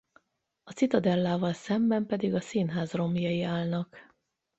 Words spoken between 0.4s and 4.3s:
A citadellával szemben pedig a színház romjai állnak.